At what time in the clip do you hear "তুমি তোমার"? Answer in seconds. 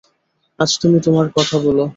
0.81-1.27